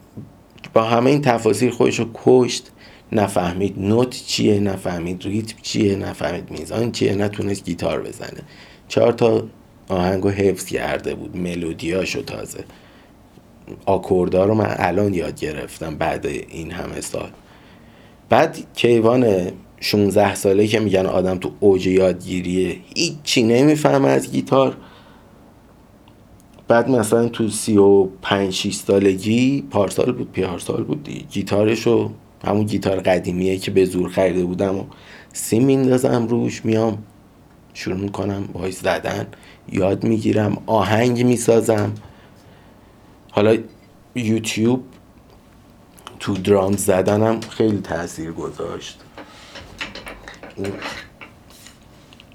[0.73, 2.71] با همه این تفاصیل خودش رو کشت.
[3.13, 8.41] نفهمید نوت چیه نفهمید ریتم چیه نفهمید میزان چیه نتونست گیتار بزنه.
[8.87, 9.43] چهار تا
[9.87, 12.63] آهنگو حفظ کرده بود ملودیاشو تازه.
[13.85, 17.29] آکوردا رو من الان یاد گرفتم بعد این همه سال.
[18.29, 24.77] بعد کیوان 16 ساله که میگن آدم تو اوج یادگیریه هیچی نمی‌فهمه از گیتار.
[26.67, 31.25] بعد مثلا تو سی و پنج سالگی پارسال بود پیارسال بود دی.
[31.31, 32.11] گیتارشو
[32.43, 34.83] همون گیتار قدیمیه که به زور خریده بودم و
[35.33, 37.03] سی میندازم روش میام
[37.73, 39.27] شروع می‌کنم باهاش زدن
[39.71, 41.93] یاد می‌گیرم آهنگ می‌سازم.
[43.31, 43.57] حالا
[44.15, 44.83] یوتیوب
[46.19, 48.99] تو درام زدنم خیلی تاثیر گذاشت.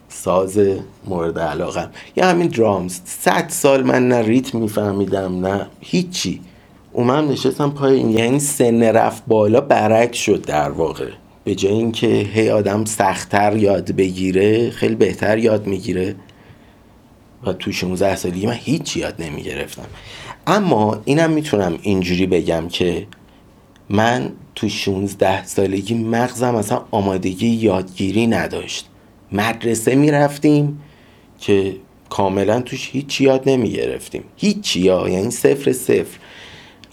[0.09, 0.61] ساز
[1.05, 1.91] مورد علاقم.
[2.17, 3.01] یا همین درامز.
[3.05, 6.41] صد سال من نه ریتم میفهمیدم نه هیچی.
[6.93, 11.09] اومم نشستم پای این یعنی سن رفت بالا برعکس شد در واقع.
[11.45, 16.15] به جای اینکه هی آدم سختتر یاد بگیره خیلی بهتر یاد می‌گیره.
[17.47, 19.87] و تو 16 سالگی من هیچ یاد نمی‌گرفتم.
[20.47, 23.07] اما اینم می‌تونم اینجوری بگم که
[23.91, 28.89] من تو 16 سالگی مغزم اصلا آمادگی یادگیری نداشت.
[29.33, 30.81] مدرسه می‌رفتیم
[31.41, 31.77] که
[32.11, 36.19] کاملا توش هیچ یاد نمی گرفتیم هیچی یا یعنی صفر صفر.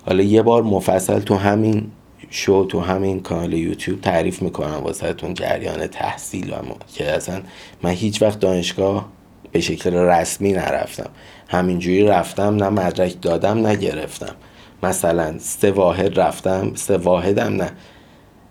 [0.06, 1.92] حالا یه بار مفصل تو همین
[2.30, 6.56] شو تو همین کانال یوتیوب تعریف می‌کنم واسه تون جریان تحصیل و
[6.94, 7.42] که اصلا
[7.84, 9.10] من هیچ وقت دانشگاه
[9.52, 11.10] به شکل رسمی نرفتم.
[11.48, 14.36] همینجوری رفتم نه مدرک دادم نگرفتم
[14.84, 17.72] مثلا سه واحد رفتم سه واحدم نه.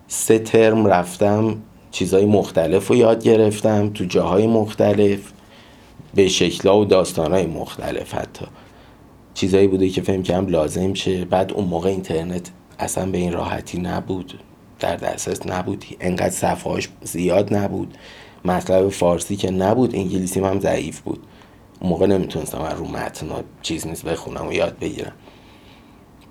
[0.08, 1.56] سه ترم رفتم
[1.90, 5.18] چیزهای مختلف رو یاد گرفتم تو جاهای مختلف
[6.14, 8.46] به شکلها و داستانهای مختلف حتی.
[9.34, 11.24] چیزایی بوده که فهم کردم لازم شه.
[11.24, 14.40] بعد اون موقع اینترنت اصلا به این راحتی نبود.
[14.80, 15.84] در دسترس نبود.
[16.00, 17.94] انقدر صفحاش زیاد نبود.
[18.44, 21.22] مطلب فارسی که نبود انگلیسی هم ضعیف بود.
[21.80, 23.28] اون موقع نمی‌تونستم رو متن
[23.62, 25.12] چیز نیست بخونم و یاد بگیرم.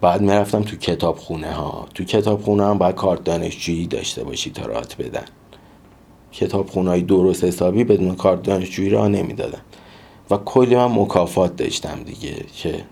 [0.01, 1.87] بعد می‌رفتم تو کتاب خونه ها.
[1.93, 5.25] تو کتاب خونه هم باید کارت دانشجویی داشته باشی تا رات بدن.
[6.31, 9.61] کتاب خونه های درست حسابی بدون کارت دانشجویی را نمی‌دادن.
[10.31, 12.83] و کلی من مکافات داشتم دیگه که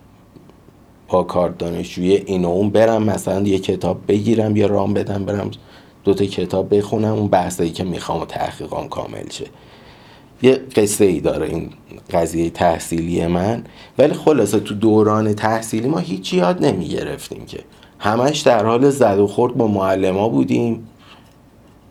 [1.07, 5.51] با کارت دانشجویی این و اون برم مثلا یه کتاب بگیرم یا رام بدم برم
[6.03, 9.45] دوتا کتاب بخونم اون بحثایی که می‌خوام و تحقیقام کامل شه.
[10.41, 11.69] یه قصه ای داره این
[12.11, 13.63] قضیه تحصیلی من
[13.97, 17.59] ولی خلاصه تو دوران تحصیلی ما هیچی یاد نمی گرفتیم که.
[17.99, 20.87] همش در حال زد و خورد با معلما بودیم.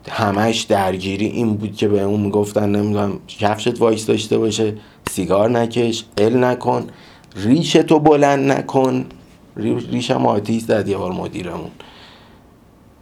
[0.09, 4.73] همش درگیری این بود که به اون می‌گفتن نمی‌دونم کفشت وایس داشته باشه.
[5.11, 6.87] سیگار نکش ال نکن
[7.35, 9.05] ریش تو بلند نکن.
[9.91, 11.71] ریشم آتیش زد یه بار مدیرمون.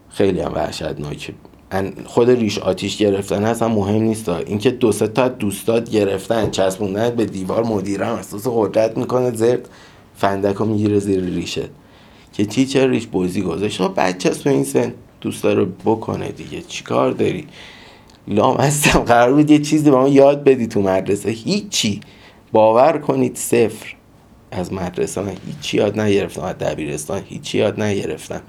[0.10, 1.34] خیلی هم وحشتناکه
[2.06, 4.30] خود ریش آتیش گرفتن اصلا مهم نیست.
[4.30, 9.32] اینکه دو سه تا دوستات گرفتن چسبوندن به دیوار مدیرم احساس قدرت می‌کنه.
[9.32, 9.69] زرد
[10.15, 11.69] فندک می‌گیره زیر ریشه.
[12.34, 13.82] که تیچر ریش بازی گذاشت.
[13.82, 16.62] بچه تو این سن دوست رو بکنه دیگه.
[16.62, 17.48] چیکار داری؟
[18.27, 21.29] لام هستم قرار بود یه چیزی به ما یاد بدی تو مدرسه.
[21.29, 22.01] هیچی.
[22.51, 23.95] باور کنید صفر.
[24.51, 26.41] از مدرسه من هیچی یاد نگرفتم.
[26.41, 28.41] از دبیرستان هیچی یاد نگرفتم.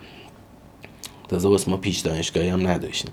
[1.29, 3.13] تازه واسه ما پیش دانشگاهی هم نداشتیم.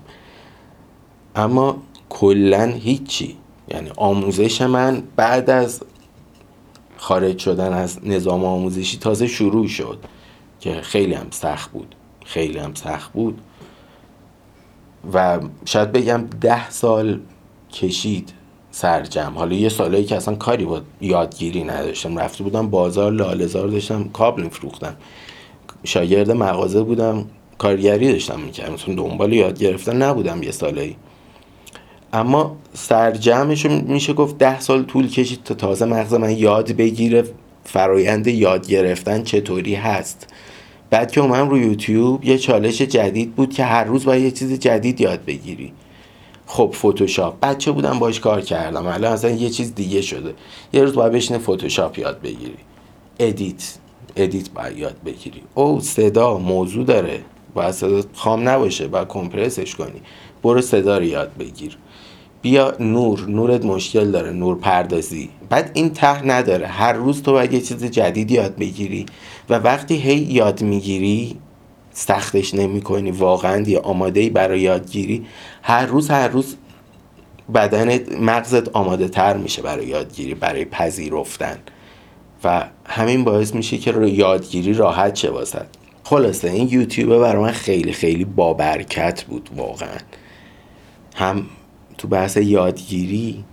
[1.36, 1.76] اما
[2.08, 3.36] کلا هیچی.
[3.68, 5.82] یعنی آموزش من بعد از
[6.96, 9.98] خارج شدن از نظام آموزشی تازه شروع شد
[10.60, 11.94] که خیلی هم سخت بود.
[12.24, 13.40] خیلی هم سخت بود.
[15.14, 17.20] و شاید بگم ده سال
[17.72, 18.32] کشید
[18.70, 22.18] سرجم حالا یه سالایی که اصلا کاری با یادگیری نداشتم.
[22.18, 24.96] رفته بودم بازار لالزار داشتم کابل میفروختم.
[25.84, 27.24] شاگرد مغازه بودم
[27.58, 28.74] کارگری داشتم می‌کردم.
[28.74, 30.96] مثلا دنبال یاد گرفتن نبودم یه سالایی.
[32.12, 37.24] اما سرجمش میشه گفت ده سال طول کشید تا تازه مغز من یاد بگیره
[37.64, 40.34] فرایند یاد گرفتن چطوری هست.
[40.90, 44.52] بعد که اومدم رو یوتیوب یه چالش جدید بود که هر روز باید یه چیز
[44.52, 45.72] جدید یاد بگیری.
[46.46, 48.86] خب فتوشاپ بچه بودم؟ باش کار کردم.
[48.86, 50.34] الان اصلا یه چیز دیگه شده.
[50.72, 52.58] یه روز باید بشینه فتوشاپ یاد بگیری.
[53.18, 53.74] edit
[54.16, 55.42] edit باید یاد بگیری.
[55.54, 56.38] او صدا.
[56.38, 57.20] موضوع داره.
[57.54, 58.88] باید صدا خام نباشه.
[58.88, 60.00] باید compress ش کنی.
[60.42, 61.76] برو صدا رو یاد بگیر.
[62.48, 65.30] بیا نور نورت مشکل داره نور پردازی.
[65.50, 66.66] بعد این ته نداره.
[66.66, 69.06] هر روز تو باید یه چیز جدید یاد بگیری
[69.50, 71.36] و وقتی هی یاد می‌گیری
[71.92, 75.26] سختش نمی کنی واقعا یه آماده برای یادگیری
[75.62, 76.56] هر روز هر روز
[77.54, 81.58] بدن مغزت آماده تر میشه برای یادگیری برای پذیرفتن.
[82.44, 85.66] و همین باعث میشه که رو یادگیری راحت شه واسد
[86.04, 89.98] خلاصه این یوتیوب برای من خیلی خیلی بابرکت بود واقعا.
[91.14, 91.46] هم
[91.98, 93.44] تو بحث یادگیری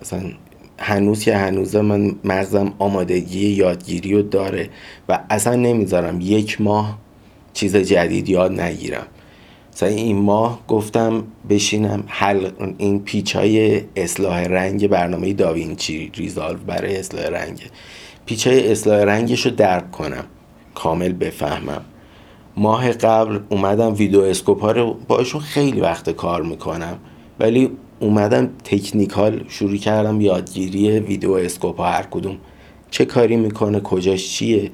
[0.00, 0.22] اصلا
[0.78, 4.68] هنوز که هنوز من مغزم آمادگی یادگیری رو داره
[5.08, 6.98] و اصلا نمی‌ذارم یک ماه
[7.52, 9.06] چیز جدید یاد نگیرم.
[9.72, 16.96] مثلا این ماه گفتم بشینم حل این پیچ های اصلاح رنگ برنامه داوینچی ریزالو برای
[16.96, 17.70] اصلاح رنگ.
[18.26, 20.24] پیچ های اصلاح رنگش رو درک کنم
[20.74, 21.84] کامل بفهمم.
[22.56, 26.98] ماه قبل اومدم ویدیو اسکوپ ها رو باشون خیلی وقت کار می‌کنم.
[27.40, 27.70] ولی
[28.00, 32.38] اومدم تکنیکال شروع کردم یادگیری ویدیو اسکوپ ها هر کدوم.
[32.90, 34.70] چه کاری می‌کنه کجاش چیه؟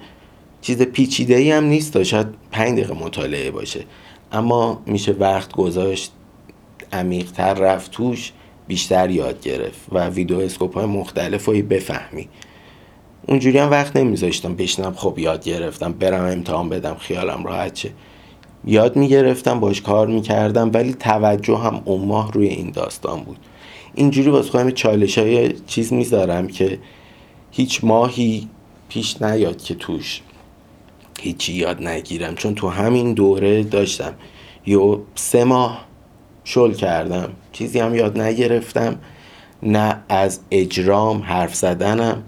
[0.60, 3.84] چیز پیچیده ای هم نیست شاید پنج دقیقه مطالعه باشه.
[4.32, 6.12] اما میشه وقت گذاشت
[6.92, 8.32] عمیقتر رفت توش
[8.66, 12.28] بیشتر یاد گرفت و ویدیو اسکوپ های مختلف رو بفهمی.
[13.28, 17.90] اونجوری هم وقت نمیذاشتم بشنم خب یاد گرفتم برم امتحان بدم خیالم راحت چه
[18.64, 23.38] یاد می‌گرفتم باش کار می‌کردم ولی توجه هم اون ماه روی این داستان بود.
[23.94, 26.78] اینجوری واسه خودم چالش های چیز می‌ذارم که
[27.50, 28.48] هیچ ماهی
[28.88, 30.20] پیش نیاد که توش
[31.20, 32.34] هیچی یاد نگیرم.
[32.34, 34.14] چون تو همین دوره داشتم.
[34.66, 35.84] یو سه ماه
[36.44, 37.32] شل کردم.
[37.52, 38.98] چیزی هم یاد نگرفتم.
[39.62, 42.22] نه از اجرام حرف زدنم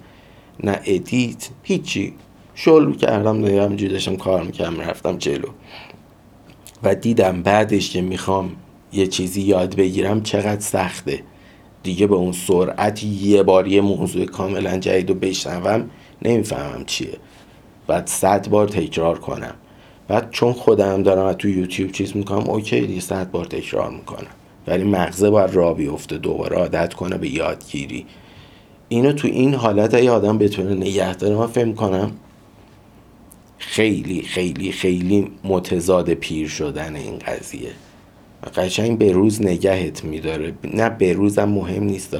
[0.64, 2.14] نه ادیت هیچی.
[2.54, 5.48] شل کردم دیگه همینجوری داشتم کار می‌کردم رفتم جلو.
[6.84, 8.52] و دیدم بعدش که می‌خوام
[8.92, 11.22] یه چیزی یاد بگیرم چقدر سخته.
[11.82, 15.90] دیگه به اون سرعت یه بار یه موضوع کاملا جدید رو بشنوم
[16.22, 17.16] نمی‌فهمم چیه.
[17.86, 19.54] بعد صد بار تکرار کنم.
[20.08, 24.30] بعد چون خودم دارم تو یوتیوب چیز می‌کنم اوکی دیگه صد بار تکرار می‌کنم.
[24.66, 28.06] ولی مغزه باید را بیفته دوباره عادت کنه به یادگیری.
[28.88, 32.12] اینو تو این حالت ای آدم بتونه نگه داره من فهم کنم
[33.66, 37.70] خیلی خیلی خیلی متضاد پیر شدن این قضیه.
[38.56, 40.54] قشنگ به روز نگهت میداره.
[40.74, 42.16] نه به روزم مهم نیست.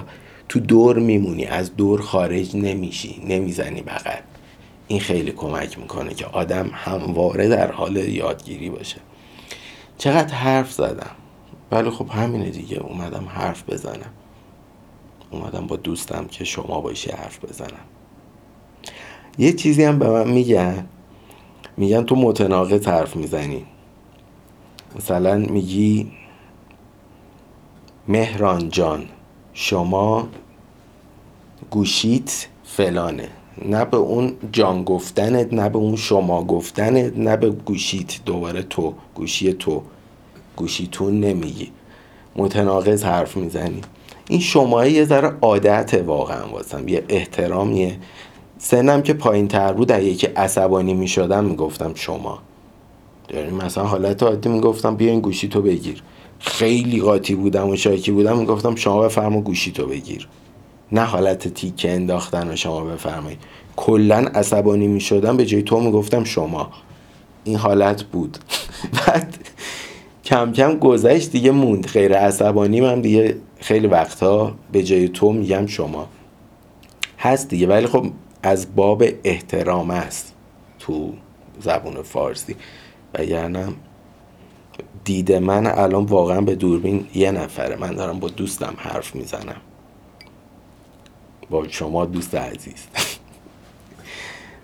[0.49, 4.21] تو دور میمونی از دور خارج نمیشی نمی‌زنی بغل.
[4.89, 8.97] این خیلی کمک می‌کنه که آدم همواره در حال یادگیری باشه.
[9.99, 11.11] چقدر حرف زدم.
[11.73, 12.79] ولی خب همینه دیگه.
[12.79, 14.13] اومدم حرف بزنم.
[15.31, 17.85] اومدم با دوستم که شما باشی حرف بزنم.
[19.39, 20.87] یه چیزی هم به من میگن.
[21.77, 23.65] میگن تو متناقض حرف می‌زنی.
[24.97, 26.13] مثلا میگی
[28.09, 29.05] مهران جان
[29.53, 30.29] شما
[31.71, 33.29] گوشیت فلانه.
[33.65, 38.95] نه به اون جان گفتنت نه به اون شما گفتنت نه به گوشیت دوباره تو
[39.15, 39.83] گوشی تو.
[40.57, 41.73] گوشیتون نمیگی.
[42.37, 43.81] متناقض حرف می‌زنی.
[44.29, 46.89] این شما یه ذره عادت واقعا واسم.
[46.89, 47.97] یه احترامیه.
[48.59, 52.39] سنم که پایین تر بود در یکی عصبانی می‌شدم می‌گفتم شما.
[53.29, 56.03] داریم مثلا حالت عادی می‌گفتم بیا این گوشی تو بگیر.
[56.39, 60.29] خیلی قاطی بودم و شاکی بودم می‌گفتم شما بفرما گوشی تو بگیر.
[60.93, 63.39] نه حالت تیکه انداختن و شما بفرمایید.
[63.77, 66.71] کلا عصبانی می‌شدم به جای تو می‌گفتم شما.
[67.45, 68.39] این حالت بود.
[69.07, 69.37] بعد
[70.25, 71.87] کم کم گذشت دیگه موند.
[71.87, 76.09] غیر عصبانی من دیگه خیلی وقتها به جای تو میگم شما.
[77.19, 78.07] هست دیگه ولی خب
[78.45, 80.35] از باب احترام است
[80.79, 81.13] تو
[81.61, 82.57] زبون فارسی.
[83.15, 83.69] وگرنه
[85.05, 87.77] دید من الان واقعا به دوربین یه نفره.
[87.77, 89.61] من دارم با دوستم حرف می‌زنم.
[91.51, 92.87] با شما دوست عزیز.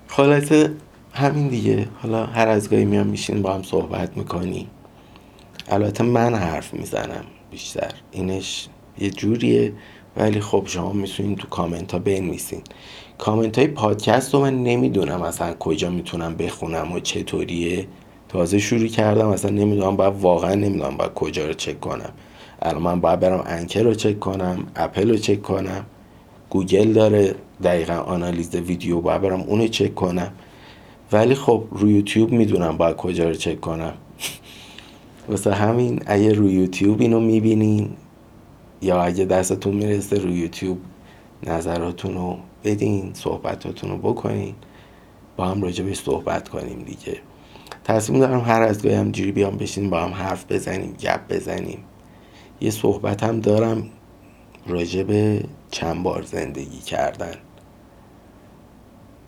[0.08, 0.72] خلاصه
[1.12, 1.88] همین دیگه.
[2.02, 4.68] حالا هر از گاهی میام میشین با هم صحبت می‌کنی
[5.68, 7.92] البته من حرف می‌زنم بیشتر.
[8.10, 8.68] اینش
[8.98, 9.72] یه جوریه.
[10.16, 12.62] ولی خب شما می‌تونین تو کامنت ها بنویسین.
[13.20, 17.86] کامنت های پادکست رو من نمی‌دونم اصلا کجا می‌تونم بخونم و چطوریه.
[18.28, 22.10] تازه شروع کردم اصلا نمی‌دونم باید واقعا نمی‌دونم باید کجا رو چک کنم.
[22.62, 25.84] الان من باید برم انکر رو چک کنم اپل رو چک کنم.
[26.50, 30.32] گوگل داره دقیقا آنالیز ویدیو باید برم اونو چک کنم.
[31.12, 33.92] ولی خب روی یوتیوب می‌دونم باید کجا رو چک کنم.
[35.28, 37.90] واسه همین اگه روی یوتیوب اینو می‌بینین
[38.82, 40.78] یا اگه دستتون می‌رسه روی یوتیوب
[41.42, 44.54] نظراتون رو بدین صحبتاتون رو بکنین.
[45.36, 47.20] با هم راجع به صحبت کنیم دیگه.
[47.84, 51.84] تصمیم دارم هر از گاهی همجوری بیام بشین با هم حرف بزنیم گپ بزنیم.
[52.60, 53.90] یه صحبت هم دارم
[54.66, 57.34] راجع به چند بار زندگی کردن.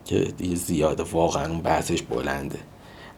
[0.05, 2.59] که دیگه زیاده واقعا اون بحثش بلنده.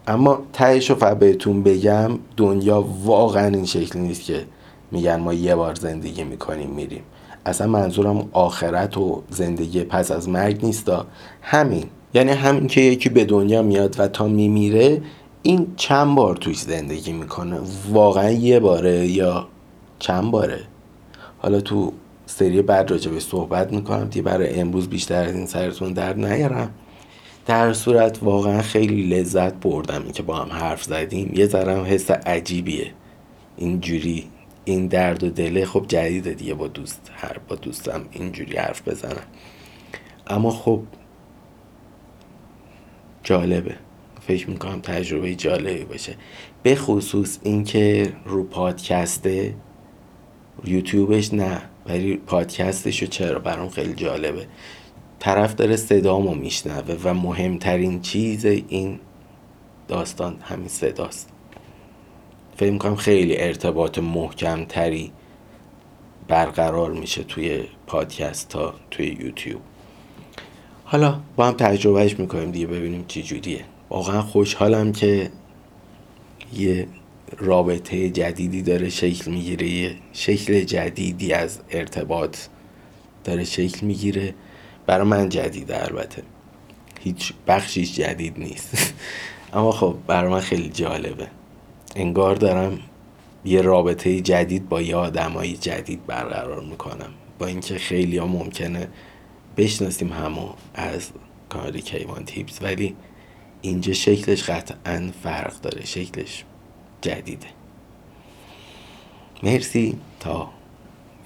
[0.06, 4.44] اما تهش رو بهتون بگم دنیا واقعا این شکلی نیست که
[4.90, 7.02] میگن ما یه بار زندگی می‌کنیم میریم.
[7.46, 11.06] اصلا منظورم آخرت و زندگی پس از مرگ نیستا.
[11.42, 11.84] همین.
[12.14, 15.02] یعنی همین که یکی به دنیا میاد و تا میمیره
[15.42, 19.48] این چند بار توش زندگی می‌کنه؟ واقعا یه باره یا
[19.98, 20.60] چند باره؟
[21.38, 21.92] حالا تو
[22.26, 26.70] سری بعد راجع به صحبت می‌کنم دیگه برای امروز بیشتر از این سرتون در نیارم.
[27.46, 31.32] در صورت واقعا خیلی لذت بردم این که با هم حرف زدیم.
[31.34, 32.90] یه ذرم حس عجیبیه.
[33.56, 34.24] اینجوری
[34.64, 39.26] این درد و دله خب جدیده دیگه با دوست هر با دوستم اینجوری حرف بزنم.
[40.26, 40.82] اما خب
[43.22, 43.74] جالبه.
[44.26, 46.16] فکر می‌کنم تجربه جالبی باشه.
[46.62, 49.54] به خصوص اینکه رو پادکسته
[50.64, 54.46] یوتیوبش نه ولی پادکستش رو چرا برام خیلی جالبه.
[55.18, 59.00] طرف داره صدامو میشنوه و مهمترین چیز این
[59.88, 61.33] داستان همین صداست.
[62.56, 65.12] فکر می‌کنم خیلی ارتباط محکم تری
[66.28, 69.60] برقرار میشه توی پادکست تا توی یوتیوب.
[70.84, 73.64] حالا با هم تجربهش می‌کنیم دیگه ببینیم چی جوریه.
[73.90, 75.30] واقعا خوشحالم که
[76.54, 76.86] یه
[77.38, 82.38] رابطه جدیدی داره شکل می‌گیره یه شکل جدیدی از ارتباط
[83.24, 84.34] داره شکل می‌گیره.
[84.86, 86.22] برای من جدیده البته.
[87.00, 88.94] هیچ بخشیش جدید نیست.
[89.54, 91.28] اما خب برای من خیلی جالبه.
[91.94, 92.78] انگار دارم
[93.44, 97.10] یه رابطه جدید با یه آدمای جدید برقرار می‌کنم.
[97.38, 98.88] با اینکه خیلی ها ممکنه
[99.56, 101.10] بشناسیم همو از
[101.48, 102.96] کاری کیوان تیپس ولی
[103.62, 106.44] اینجا شکلش قطعا فرق داره شکلش
[107.00, 107.46] جدیده.
[109.42, 109.98] مرسی.
[110.20, 110.50] تا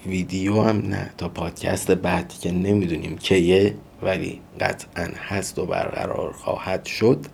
[0.05, 6.85] ویدیو هم نه تا پادکست بعد که نمی‌دونیم کیه ولی قطعا هست و برقرار خواهد
[6.85, 7.25] شد.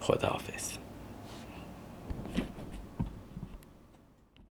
[0.00, 0.75] خداحافظ.